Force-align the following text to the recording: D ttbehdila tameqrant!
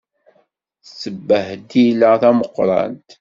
D 0.85 0.87
ttbehdila 0.87 2.11
tameqrant! 2.21 3.07